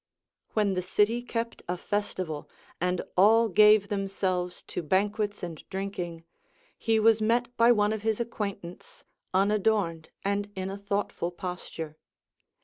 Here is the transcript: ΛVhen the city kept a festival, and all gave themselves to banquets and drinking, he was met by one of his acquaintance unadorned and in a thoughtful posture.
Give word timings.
ΛVhen 0.55 0.73
the 0.73 0.81
city 0.81 1.21
kept 1.21 1.61
a 1.67 1.77
festival, 1.77 2.49
and 2.81 3.03
all 3.15 3.47
gave 3.49 3.87
themselves 3.89 4.63
to 4.63 4.81
banquets 4.81 5.43
and 5.43 5.63
drinking, 5.69 6.23
he 6.75 6.99
was 6.99 7.21
met 7.21 7.55
by 7.55 7.71
one 7.71 7.93
of 7.93 8.01
his 8.01 8.19
acquaintance 8.19 9.03
unadorned 9.31 10.09
and 10.25 10.51
in 10.55 10.71
a 10.71 10.75
thoughtful 10.79 11.29
posture. 11.29 11.97